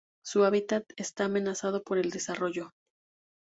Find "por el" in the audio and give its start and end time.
1.83-2.09